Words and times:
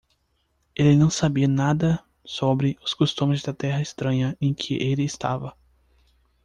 Ele 0.75 0.95
não 0.95 1.11
sabia 1.11 1.47
nada 1.47 2.03
sobre 2.25 2.75
os 2.83 2.91
costumes 2.91 3.43
da 3.43 3.53
terra 3.53 3.83
estranha 3.83 4.35
em 4.41 4.51
que 4.51 4.73
ele 4.81 5.03
estava. 5.03 5.55